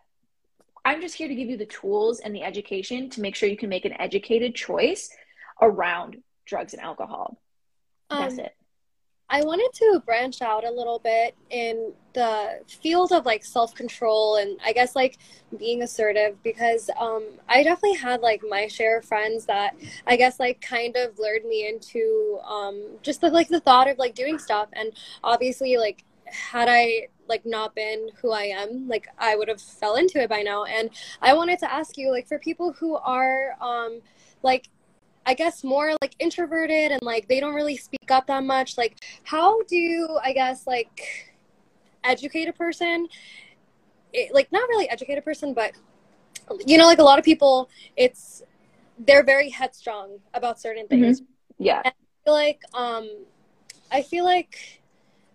[0.84, 3.56] I'm just here to give you the tools and the education to make sure you
[3.56, 5.08] can make an educated choice
[5.60, 7.40] around drugs and alcohol.
[8.10, 8.56] That's um, it.
[9.32, 14.36] I wanted to branch out a little bit in the field of like self control
[14.36, 15.16] and I guess like
[15.58, 19.74] being assertive because um, I definitely had like my share of friends that
[20.06, 23.96] I guess like kind of lured me into um, just the, like the thought of
[23.96, 24.92] like doing stuff and
[25.24, 29.96] obviously like had I like not been who I am, like I would have fell
[29.96, 30.64] into it by now.
[30.64, 30.90] And
[31.22, 34.00] I wanted to ask you, like, for people who are um
[34.42, 34.68] like
[35.24, 38.76] I guess more like introverted and like they don't really speak up that much.
[38.76, 41.34] Like, how do you, I guess, like
[42.02, 43.08] educate a person?
[44.12, 45.72] It, like, not really educate a person, but
[46.66, 48.42] you know, like a lot of people, it's
[48.98, 51.20] they're very headstrong about certain things.
[51.20, 51.64] Mm-hmm.
[51.64, 51.82] Yeah.
[51.84, 53.08] And I feel like, um,
[53.90, 54.81] I feel like,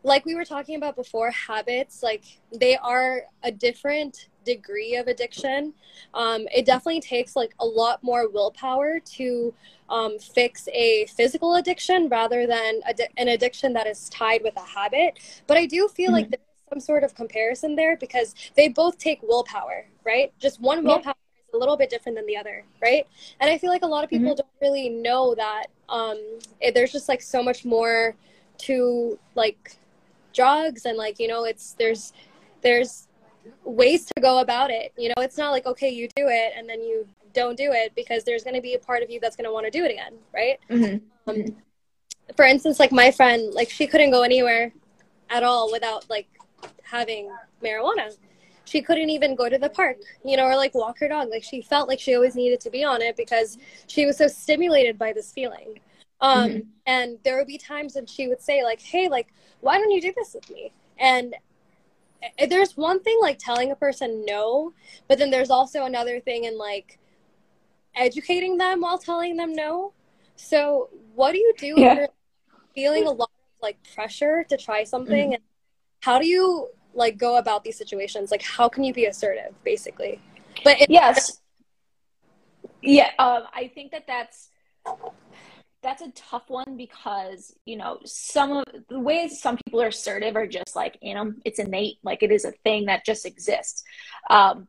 [0.07, 5.73] like we were talking about before, habits, like they are a different degree of addiction.
[6.13, 9.53] Um, it definitely takes like a lot more willpower to
[9.89, 14.61] um, fix a physical addiction rather than ad- an addiction that is tied with a
[14.61, 15.19] habit.
[15.45, 16.13] But I do feel mm-hmm.
[16.13, 20.33] like there's some sort of comparison there because they both take willpower, right?
[20.39, 21.49] Just one willpower yeah.
[21.49, 23.05] is a little bit different than the other, right?
[23.41, 24.37] And I feel like a lot of people mm-hmm.
[24.37, 28.15] don't really know that um, it, there's just like so much more
[28.59, 29.77] to like
[30.37, 32.13] drugs and like you know it's there's
[32.61, 33.07] there's
[33.63, 34.93] ways to go about it.
[34.97, 37.93] You know, it's not like, okay, you do it and then you don't do it
[37.95, 39.83] because there's going to be a part of you that's going to want to do
[39.83, 40.59] it again, right?
[40.69, 41.29] Mm-hmm.
[41.29, 41.55] Um,
[42.35, 44.73] for instance, like my friend, like she couldn't go anywhere
[45.29, 46.27] at all without like
[46.83, 47.31] having
[47.63, 48.15] marijuana.
[48.65, 51.29] She couldn't even go to the park, you know, or like walk her dog.
[51.29, 54.27] Like she felt like she always needed to be on it because she was so
[54.27, 55.79] stimulated by this feeling.
[56.19, 56.59] Um, mm-hmm.
[56.85, 59.27] And there would be times when she would say, like, hey, like,
[59.61, 60.71] why don't you do this with me?
[60.97, 61.35] And
[62.37, 64.73] Eh, there's one thing like telling a person no,
[65.07, 66.99] but then there's also another thing in like
[67.95, 69.93] educating them while telling them no.
[70.35, 71.91] So, what do you do yeah.
[71.91, 72.09] if you're
[72.75, 75.27] feeling a lot of like pressure to try something?
[75.27, 75.33] Mm-hmm.
[75.33, 75.43] And
[76.01, 78.31] how do you like go about these situations?
[78.31, 80.19] Like, how can you be assertive, basically?
[80.63, 81.41] But yes,
[82.81, 84.49] yeah, um, I think that that's
[85.87, 90.35] that's a tough one because you know some of the ways some people are assertive
[90.35, 93.83] are just like you know it's innate like it is a thing that just exists.
[94.29, 94.67] Um,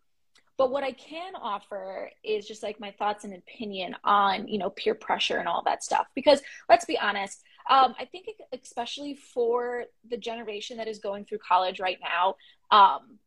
[0.57, 4.71] but what i can offer is just like my thoughts and opinion on you know
[4.71, 6.07] peer pressure and all that stuff.
[6.15, 11.39] Because let's be honest um, i think especially for the generation that is going through
[11.39, 12.37] college right now
[12.71, 13.19] um,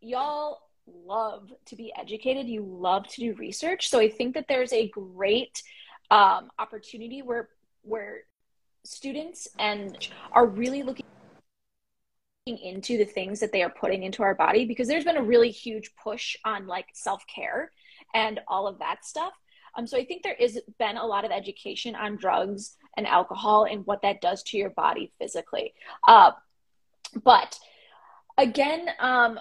[0.00, 2.48] y'all love to be educated.
[2.48, 3.90] You love to do research.
[3.90, 5.62] So i think that there's a great
[6.10, 7.48] um, opportunity where
[7.82, 8.20] where
[8.84, 11.04] students and are really looking
[12.46, 15.50] into the things that they are putting into our body because there's been a really
[15.50, 17.70] huge push on like self-care
[18.14, 19.34] and all of that stuff.
[19.76, 23.64] Um, so i think there is been a lot of education on drugs and alcohol
[23.64, 25.74] and what that does to your body physically.
[26.06, 26.32] Uh,
[27.22, 27.58] but
[28.38, 29.38] again um,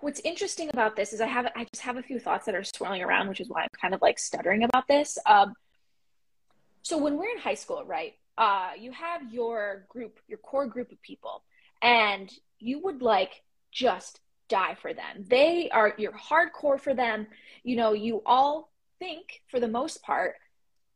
[0.00, 2.64] what's interesting about this is I have I just have a few thoughts that are
[2.64, 5.18] swirling around, which is why I'm kind of like stuttering about this.
[5.26, 5.54] Um,
[6.82, 8.14] so when we're in high school, right?
[8.36, 11.42] Uh, you have your group, your core group of people,
[11.82, 15.24] and you would like just die for them.
[15.28, 17.26] They are you're hardcore for them.
[17.62, 20.34] You know, you all think for the most part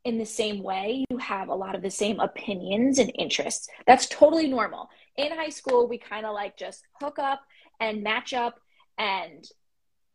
[0.05, 1.05] in the same way.
[1.11, 3.69] You have a lot of the same opinions and interests.
[3.87, 4.91] That's totally normal.
[5.17, 7.43] In high school, we kind of like just hook up
[7.81, 8.61] and match up
[8.97, 9.49] and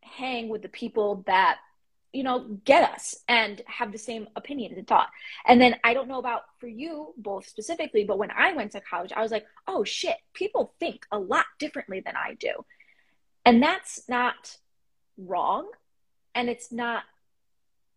[0.02, 1.58] hang with the people that
[2.12, 5.08] you know get us and have the same opinion and thought.
[5.46, 8.80] And then i don't know about for you both specifically but when i went to
[8.80, 12.52] college i was like oh shit people think a lot differently than i do.
[13.44, 14.56] And that's not
[15.18, 15.70] wrong.
[16.34, 17.02] And it's not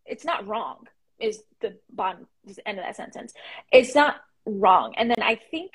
[0.04, 0.86] it's not wrong
[1.18, 2.26] is the bottom
[2.64, 3.32] end of that sentence.
[3.72, 4.16] It's not
[4.46, 4.94] wrong.
[4.96, 5.72] And then i think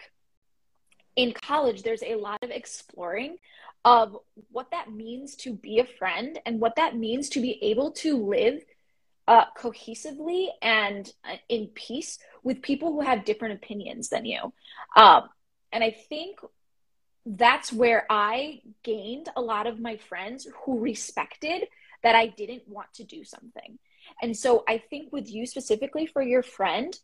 [1.16, 3.38] in college there's a lot of exploring
[3.86, 4.18] of
[4.52, 8.18] what that means to be a friend and what that means to be able to
[8.18, 8.64] live
[9.28, 14.54] uh, cohesively and uh, in peace with people who have different opinions than you.
[14.96, 15.30] Um,
[15.72, 16.40] And I think
[17.26, 21.68] that's where I gained a lot of my friends who respected
[22.04, 23.80] that I didn't want to do something.
[24.22, 26.98] And so I think with you specifically for your friend,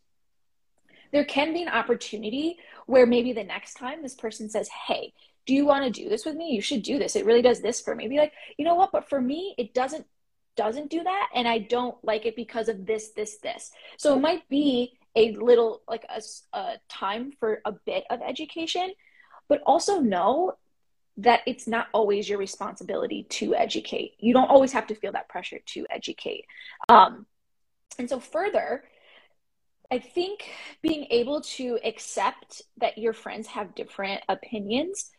[1.12, 5.14] there can be an opportunity where maybe the next time this person says, Hey,
[5.50, 6.52] do you want to do this with me?
[6.52, 7.16] You should do this.
[7.16, 8.06] It really does this for me.
[8.06, 8.92] Be like, you know what?
[8.92, 10.06] But for me, it doesn't
[10.54, 13.72] doesn't do that and I don't like it because of this, this, this.
[13.96, 16.22] So it might be a little like a,
[16.56, 18.92] a time for a bit of education,
[19.48, 20.52] but also know
[21.16, 24.12] that it's not always your responsibility to educate.
[24.20, 26.44] You don't always have to feel that pressure to educate.
[26.88, 27.26] Um,
[27.98, 28.84] and so, further,
[29.90, 30.48] I think
[30.80, 35.10] being able to accept that your friends have different opinions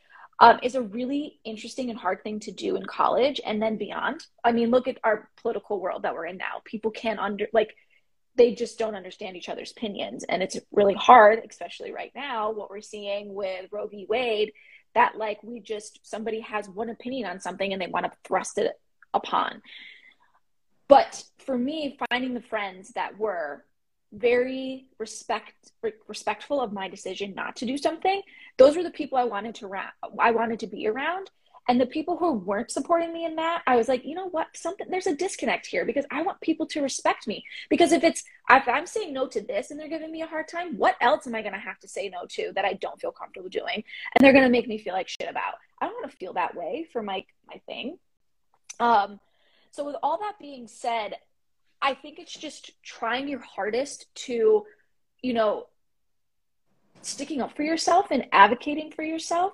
[0.42, 4.26] um, is a really interesting and hard thing to do in college and then beyond.
[4.44, 6.62] I mean, look at our political world that we're in now.
[6.66, 7.76] People can't under like
[8.36, 12.52] they just don't understand each other's opinions, and it's really hard, especially right now.
[12.52, 14.08] What we're seeing with Roe v.
[14.10, 14.52] Wade,
[14.96, 18.58] that like we just somebody has one opinion on something and they want to thrust
[18.58, 18.72] it
[19.14, 19.62] upon.
[20.88, 23.64] But for me, finding the friends that were
[24.14, 25.72] very respect
[26.08, 28.22] respectful of my decision not to do something.
[28.58, 31.30] Those were the people i wanted to ra- i wanted to be around.
[31.70, 34.48] And the people who weren't supporting me in that i was like you know what?
[34.54, 37.46] Something there's a disconnect here because i want people to respect me.
[37.70, 40.48] Because if it's if i'm saying no to this and they're giving me a hard
[40.50, 43.00] time what else am i going to have to say no to that i don't
[43.00, 43.84] feel comfortable doing?
[44.16, 45.56] And they're going to make me feel like shit about.
[45.80, 47.98] I don't want to feel that way for my my thing.
[48.80, 49.22] Um
[49.72, 51.16] so with all that being said
[51.82, 54.66] I think it's just trying your hardest to,
[55.22, 55.68] you know,
[57.02, 59.54] sticking up for yourself and advocating for yourself.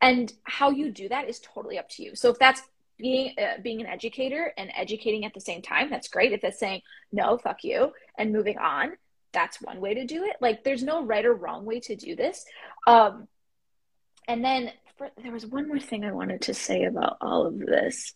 [0.00, 2.14] And how you do that is totally up to you.
[2.14, 2.62] So if that's
[2.98, 6.32] being uh, being an educator and educating at the same time, that's great.
[6.32, 8.92] If it's saying no, fuck you, and moving on,
[9.32, 10.36] that's one way to do it.
[10.40, 12.44] Like there's no right or wrong way to do this.
[12.86, 13.28] Um,
[14.26, 17.58] and then for, there was one more thing I wanted to say about all of
[17.58, 18.14] this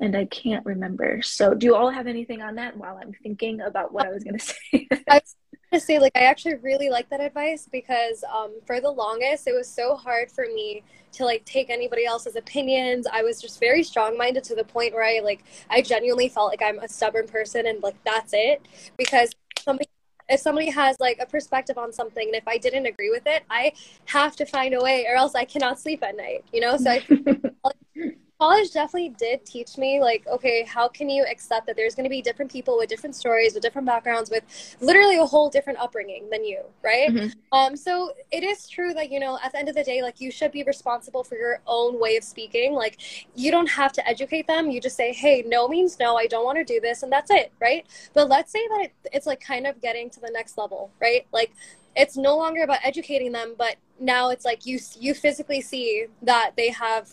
[0.00, 1.20] and I can't remember.
[1.22, 4.24] So, do you all have anything on that while I'm thinking about what I was
[4.24, 4.88] going to say?
[5.08, 5.36] I was
[5.70, 9.46] going to say, like, I actually really like that advice because um, for the longest,
[9.46, 10.82] it was so hard for me
[11.12, 13.06] to like take anybody else's opinions.
[13.12, 16.50] I was just very strong minded to the point where I like I genuinely felt
[16.50, 18.62] like I'm a stubborn person and like that's it
[18.96, 19.88] because somebody
[20.28, 23.42] if somebody has like a perspective on something and if I didn't agree with it,
[23.50, 23.72] I
[24.06, 26.76] have to find a way or else I cannot sleep at night, you know?
[26.76, 27.02] So I
[28.40, 32.10] college definitely did teach me like okay how can you accept that there's going to
[32.10, 34.42] be different people with different stories with different backgrounds with
[34.80, 37.10] literally a whole different upbringing than you right?
[37.10, 37.28] Mm-hmm.
[37.52, 40.20] um so it is true that you know at the end of the day like
[40.20, 42.72] you should be responsible for your own way of speaking.
[42.72, 44.70] Like you don't have to educate them.
[44.70, 46.16] You just say hey no means no.
[46.16, 47.86] I don't want to do this and that's it right?
[48.14, 51.26] But let's say that it, it's like kind of getting to the next level right?
[51.32, 51.52] Like
[51.96, 56.52] it's no longer about educating them but now it's like you you physically see that
[56.56, 57.10] they have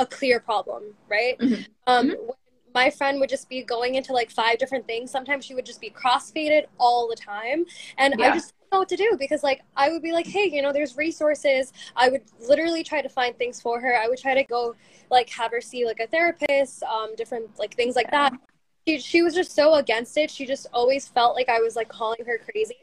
[0.00, 1.38] a clear problem, right?
[1.38, 1.62] Mm-hmm.
[1.86, 2.30] Um, mm-hmm.
[2.74, 5.10] my friend would just be going into like five different things.
[5.10, 7.66] Sometimes she would just be crossfaded all the time,
[7.98, 8.30] and yeah.
[8.30, 10.62] I just didn't know what to do because like I would be like, hey, you
[10.62, 11.72] know, there's resources.
[11.94, 13.94] I would literally try to find things for her.
[13.96, 14.74] I would try to go
[15.10, 18.30] like have her see like a therapist, um, different like things like yeah.
[18.30, 18.40] that.
[18.88, 20.30] She, she was just so against it.
[20.30, 22.76] She just always felt like I was like calling her crazy,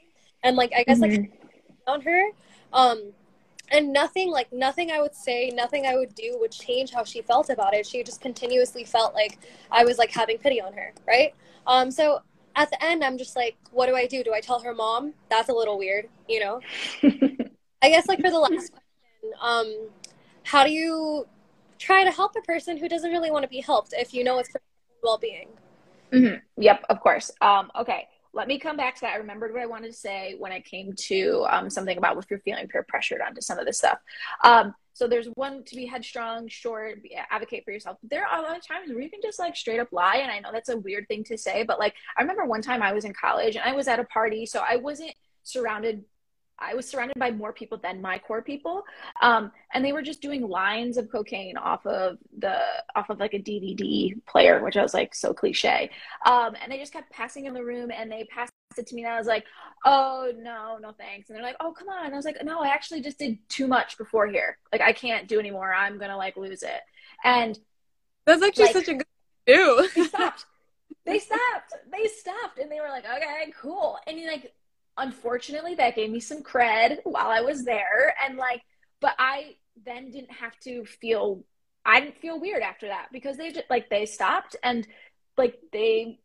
[0.43, 1.22] and like I guess mm-hmm.
[1.22, 1.41] like
[1.88, 2.30] on her.
[2.74, 3.13] Um,
[3.72, 7.22] and nothing like nothing i would say nothing i would do would change how she
[7.22, 7.86] felt about it.
[7.86, 9.39] She just continuously felt like
[9.72, 11.34] i was like having pity on her right?
[11.65, 12.22] Um so
[12.55, 14.24] at the end i'm just like what do i do?
[14.24, 15.13] Do i tell her mom?
[15.30, 16.61] That's a little weird you know?
[17.82, 19.89] I guess like for the last question um
[20.43, 21.28] how do you
[21.78, 24.39] try to help a person who doesn't really want to be helped if you know
[24.39, 24.61] it's for
[25.03, 25.49] well-being?
[26.11, 26.38] Mm-hmm.
[26.61, 27.32] yep of course.
[27.41, 28.07] Um okay
[28.38, 29.16] let me come back to that.
[29.16, 32.26] I remembered what I wanted to say when it came to um, something about if
[32.30, 33.98] you're feeling peer pressured onto some of this stuff.
[34.44, 37.00] Um, so there's one to be headstrong, short,
[37.32, 37.98] advocate for yourself.
[38.04, 40.18] There are a lot of times where you can just like straight up lie.
[40.18, 42.84] And I know that's a weird thing to say, but like I remember one time
[42.84, 44.46] I was in college and I was at a party.
[44.46, 45.14] So I wasn't
[45.44, 46.04] surrounded
[46.60, 48.84] I was surrounded by more people than my core people,
[49.22, 52.60] um, and they were just doing lines of cocaine off of the
[52.95, 55.89] off of like a DVD player, which I was like so cliche.
[56.26, 59.03] Um, and they just kept passing in the room, and they passed it to me,
[59.03, 59.45] and I was like,
[59.86, 62.62] "Oh no, no thanks." And they're like, "Oh come on," and I was like, "No,
[62.62, 64.58] I actually just did too much before here.
[64.72, 65.74] Like I can't do anymore.
[65.74, 66.82] I'm gonna like lose it."
[67.24, 67.58] And
[68.26, 69.08] that's actually like, such a good
[69.47, 69.89] do.
[69.95, 70.45] they stopped.
[71.05, 71.74] They stopped.
[71.89, 74.53] They stopped, and they were like, "Okay, cool." And you like
[74.98, 78.62] unfortunately that gave me some cred while I was there and like
[79.00, 81.43] but I then didn't have to feel
[81.86, 84.86] I didn't feel weird after that because they just like they stopped and
[85.38, 86.20] like they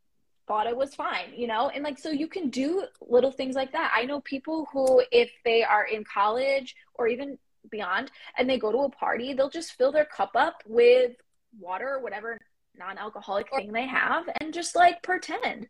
[0.49, 1.69] thought it was fine, you know?
[1.69, 3.93] And like so you can do little things like that.
[3.97, 7.39] I know people who if they are in college or even
[7.71, 11.13] beyond and they go to a party they'll just fill their cup up with
[11.61, 12.41] water or whatever
[12.77, 15.69] non-alcoholic thing they have and just like pretend.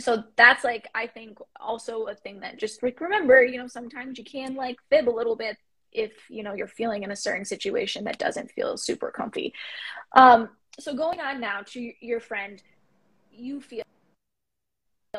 [0.00, 4.18] So that's like i think also a thing that just like remember you know sometimes
[4.18, 5.56] you can like fib a little bit
[5.92, 9.52] if you know you're feeling in a certain situation that doesn't feel super comfy.
[10.16, 12.62] Um so going on now to your friend
[13.30, 13.82] you feel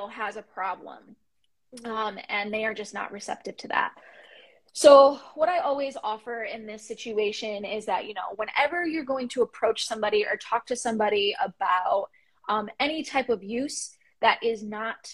[0.10, 1.16] has a problem
[1.86, 3.94] um, and they are just not receptive to that.
[4.74, 9.28] So, what I always offer in this situation is that, you know, whenever you're going
[9.30, 12.10] to approach somebody or talk to somebody about
[12.50, 15.14] um, any type of use that is not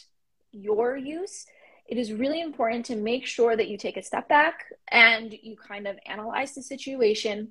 [0.53, 1.45] your use,
[1.88, 5.57] it is really important to make sure that you take a step back and you
[5.57, 7.49] kind of analyze the situation,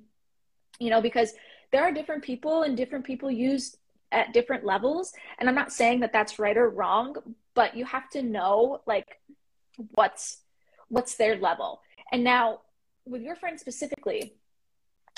[0.79, 1.33] you know, because
[1.71, 3.77] there are different people and different people use
[4.11, 5.13] at different levels.
[5.37, 7.15] And I'm not saying that that's right or wrong,
[7.53, 9.19] but you have to know like
[9.93, 10.41] what's
[10.87, 11.81] what's their level
[12.11, 12.61] and now,
[13.05, 14.33] with your friend specifically,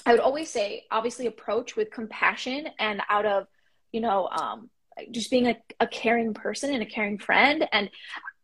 [0.05, 3.47] I would always say, obviously, approach with compassion and out of,
[3.91, 4.69] you know, um,
[5.11, 7.67] just being a, a caring person and a caring friend.
[7.71, 7.89] And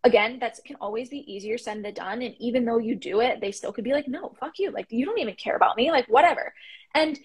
[0.03, 2.21] again, that can always be easier said than done.
[2.21, 4.71] And even though you do it, they still could be like, no, fuck you.
[4.71, 5.91] Like, you don't even care about me.
[5.91, 6.53] Like, whatever.
[6.95, 7.17] And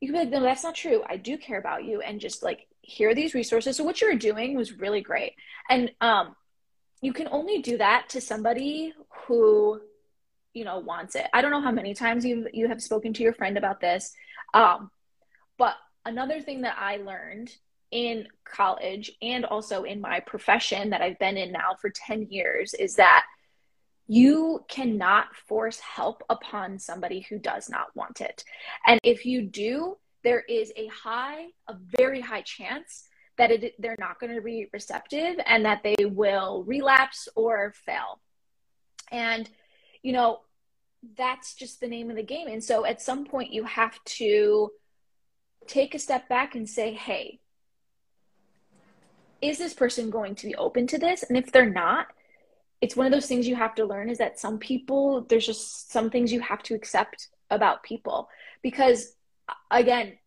[0.00, 1.02] you could be like, no, that's not true.
[1.08, 2.00] I do care about you.
[2.00, 3.76] And just like, here are these resources.
[3.76, 5.34] So what you were doing was really great.
[5.68, 6.34] And um,
[7.00, 8.92] you can only do that to somebody
[9.26, 9.80] who
[10.52, 13.22] you know wants it i don't know how many times you you have spoken to
[13.22, 14.12] your friend about this
[14.52, 14.90] um,
[15.58, 17.50] but another thing that i learned
[17.90, 22.74] in college and also in my profession that i've been in now for 10 years
[22.74, 23.24] is that
[24.06, 28.44] you cannot force help upon somebody who does not want it
[28.86, 33.04] and if you do there is a high a very high chance
[33.38, 38.20] that it, they're not going to be receptive and that they will relapse or fail
[39.10, 39.48] and
[40.02, 40.40] you know,
[41.16, 42.48] that's just the name of the game.
[42.48, 44.70] And so at some point, you have to
[45.66, 47.40] take a step back and say, hey,
[49.42, 51.22] is this person going to be open to this?
[51.22, 52.08] And if they're not,
[52.80, 55.90] it's one of those things you have to learn is that some people, there's just
[55.92, 58.28] some things you have to accept about people.
[58.62, 59.14] Because
[59.70, 60.18] again,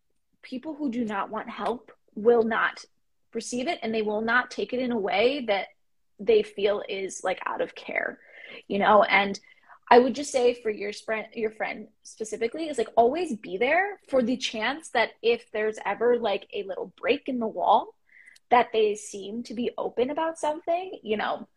[0.42, 2.84] people who do not want help will not
[3.32, 5.68] receive it and they will not take it in a way that
[6.20, 8.18] they feel is like out of care,
[8.68, 9.02] you know?
[9.02, 9.38] And
[9.90, 13.98] I would just say for your friend, your friend specifically, is like always be there
[14.08, 17.94] for the chance that if there's ever like a little break in the wall,
[18.54, 21.48] that they seem to be open about something, you know,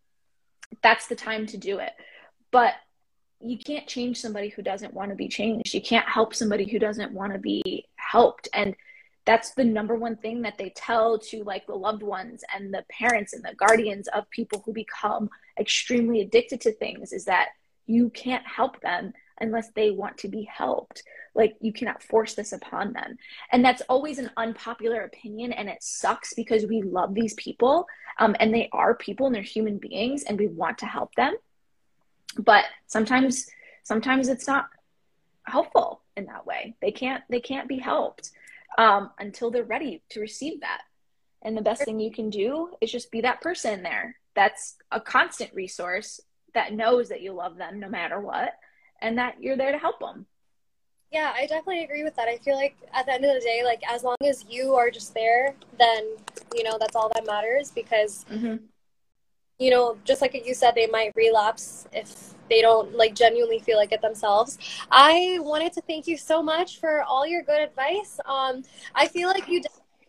[0.82, 1.92] that's the time to do it.
[2.50, 2.74] But
[3.40, 5.76] you can't change somebody who doesn't want to be changed.
[5.76, 8.50] You can't help somebody who doesn't want to be helped.
[8.52, 8.76] And
[9.26, 12.84] that's the number one thing that they tell to like the loved ones and the
[12.90, 15.30] parents and the guardians of people who become
[15.60, 17.50] extremely addicted to things is that
[17.86, 21.04] you can't help them unless they want to be helped.
[21.36, 23.18] Like you cannot force this upon them.
[23.52, 25.52] And that's always an unpopular opinion.
[25.52, 27.88] And it sucks because we love these people
[28.20, 31.36] um, and they are people and they're human beings and we want to help them.
[32.38, 33.48] But sometimes,
[33.84, 34.70] sometimes it's not
[35.44, 36.76] helpful in that way.
[36.82, 38.32] They can't, they can't be helped
[38.78, 40.82] um, until they're ready to receive that.
[41.44, 44.16] And the best thing you can do is just be that person there.
[44.36, 46.20] That's a constant resource
[46.54, 48.54] that knows that you love them no matter what
[49.02, 50.26] and that you're there to help them.
[51.12, 52.28] Yeah, I definitely agree with that.
[52.28, 54.92] I feel like at the end of the day, like as long as you are
[54.92, 56.16] just there, then
[56.54, 58.58] you know that's all that matters because mm-hmm.
[59.58, 63.78] you know, just like you said, they might relapse if they don't like genuinely feel
[63.78, 64.58] like it themselves.
[64.92, 68.20] I wanted to thank you so much for all your good advice.
[68.26, 69.62] Um, I feel like you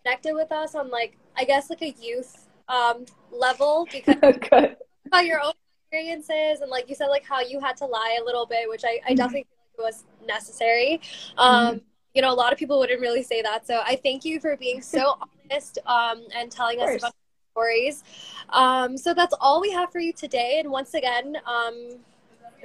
[0.03, 4.17] connected with us on like I guess like a youth um level because
[5.07, 5.53] about your own
[5.91, 8.85] experiences and like you said like how you had to lie a little bit which
[8.85, 9.15] i, I mm-hmm.
[9.15, 11.01] definitely feel like was necessary.
[11.37, 11.79] Um mm-hmm.
[12.15, 13.67] you know a lot of people wouldn't really say that.
[13.67, 15.19] So i thank you for being so
[15.51, 17.15] honest um and telling us about
[17.53, 18.05] stories.
[18.51, 20.59] Um so that's all we have for you today.
[20.61, 21.91] And once again um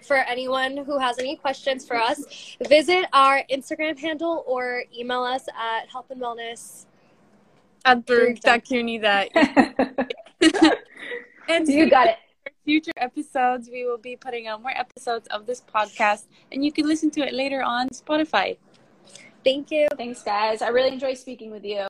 [0.03, 5.47] for anyone who has any questions for us visit our instagram handle or email us
[5.57, 6.87] at health and wellness
[7.85, 8.05] at
[8.99, 9.29] that.
[11.49, 12.17] And you got it
[12.63, 16.87] future episodes, we will be putting out more episodes of this podcast, and you can
[16.87, 18.57] listen to it later on Spotify.
[19.43, 19.87] Thank you.
[19.97, 20.61] Thanks, guys.
[20.61, 21.87] I really enjoy speaking with you.